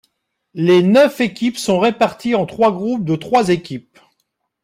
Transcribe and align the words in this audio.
Les 0.55 0.81
neuf 0.81 1.21
équipes 1.21 1.57
sont 1.59 1.79
répartis 1.79 2.33
en 2.33 2.47
trois 2.47 2.71
groupes 2.71 3.05
de 3.05 3.15
trois 3.15 3.49
équipes. 3.49 3.99